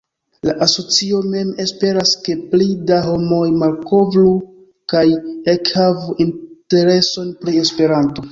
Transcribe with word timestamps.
La 0.47 0.53
asocio 0.65 1.17
mem 1.33 1.49
esperas 1.63 2.13
ke 2.27 2.35
pli 2.53 2.67
da 2.91 2.97
homoj 3.09 3.43
malkovru 3.63 4.33
kaj 4.93 5.05
ekhavu 5.55 6.17
intereson 6.27 7.31
pri 7.45 7.55
Esperanto. 7.65 8.19